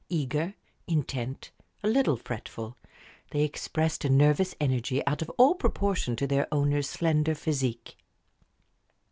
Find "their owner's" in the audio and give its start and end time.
6.25-6.89